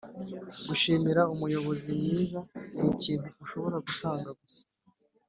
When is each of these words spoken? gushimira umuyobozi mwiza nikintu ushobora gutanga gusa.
gushimira 0.67 1.21
umuyobozi 1.33 1.89
mwiza 1.99 2.39
nikintu 2.79 3.27
ushobora 3.43 3.77
gutanga 3.85 4.29
gusa. 4.39 4.63